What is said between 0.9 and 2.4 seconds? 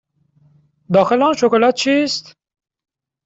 داخل آن شکلات چیست؟